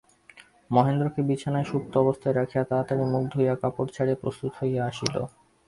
মহেন্দ্রকে 0.71 1.21
বিছানায় 1.21 1.67
সুপ্ত 1.71 1.93
অবস্থায় 1.97 2.35
রাখিয়া 2.35 2.63
তাড়াতাড়ি 2.63 3.03
মুখ 3.03 3.23
ধুইয়া 3.33 3.55
কাপড় 3.55 3.89
ছাড়িয়া 3.95 4.21
প্রস্তুত 4.21 4.51
হইয়া 4.59 4.81
আসিল। 4.85 5.15